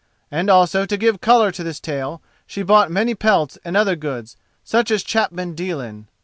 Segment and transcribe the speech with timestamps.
[0.31, 4.35] And also to give colour to this tale she bought many pelts and other goods,
[4.63, 6.07] such as chapmen deal in.